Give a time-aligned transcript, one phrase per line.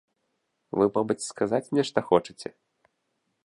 [0.79, 2.49] Вы, мабыць, сказаць нешта хочаце?